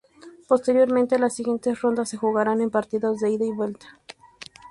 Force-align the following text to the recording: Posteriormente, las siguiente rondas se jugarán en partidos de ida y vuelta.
Posteriormente, 0.47 1.19
las 1.19 1.35
siguiente 1.35 1.75
rondas 1.75 2.09
se 2.09 2.17
jugarán 2.17 2.59
en 2.59 2.71
partidos 2.71 3.19
de 3.19 3.29
ida 3.33 3.45
y 3.45 3.51
vuelta. 3.51 3.99